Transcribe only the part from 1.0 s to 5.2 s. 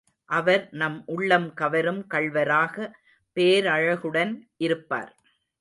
உள்ளம் கவரும் கள்வராக பேரழகுடன் இருப்பார்.